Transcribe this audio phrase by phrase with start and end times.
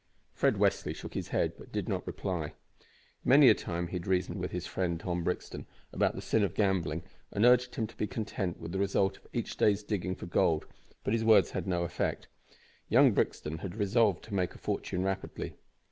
[0.33, 2.53] Fred Westly shook his head, but did not reply.
[3.23, 6.55] Many a time had he reasoned with his friend, Tom Brixton, about the sin of
[6.55, 10.25] gambling, and urged him to be content with the result of each day's digging for
[10.25, 10.65] gold,
[11.03, 12.27] but his words had no effect.
[12.89, 15.53] Young Brixton had resolved to make a fortune rapidly.